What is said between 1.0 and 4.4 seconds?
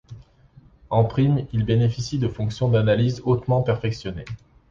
prime, ils bénéficient de fonctions d'analyse hautement perfectionnées.